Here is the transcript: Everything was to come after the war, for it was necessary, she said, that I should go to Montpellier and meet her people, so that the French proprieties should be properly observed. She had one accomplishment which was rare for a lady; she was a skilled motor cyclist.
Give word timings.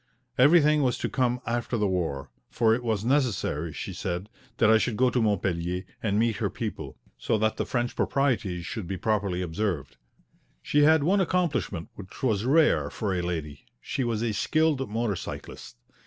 Everything 0.35 0.81
was 0.81 0.97
to 0.97 1.07
come 1.07 1.39
after 1.45 1.77
the 1.77 1.85
war, 1.85 2.31
for 2.49 2.73
it 2.73 2.83
was 2.83 3.05
necessary, 3.05 3.71
she 3.71 3.93
said, 3.93 4.29
that 4.57 4.67
I 4.67 4.79
should 4.79 4.97
go 4.97 5.11
to 5.11 5.21
Montpellier 5.21 5.83
and 6.01 6.17
meet 6.17 6.37
her 6.37 6.49
people, 6.49 6.97
so 7.19 7.37
that 7.37 7.57
the 7.57 7.67
French 7.67 7.95
proprieties 7.95 8.65
should 8.65 8.87
be 8.87 8.97
properly 8.97 9.43
observed. 9.43 9.97
She 10.63 10.81
had 10.81 11.03
one 11.03 11.21
accomplishment 11.21 11.89
which 11.93 12.23
was 12.23 12.45
rare 12.45 12.89
for 12.89 13.13
a 13.13 13.21
lady; 13.21 13.67
she 13.79 14.03
was 14.03 14.23
a 14.23 14.33
skilled 14.33 14.89
motor 14.89 15.15
cyclist. 15.15 15.77